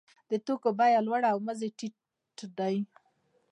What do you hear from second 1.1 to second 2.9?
او مزد یې ټیټ دی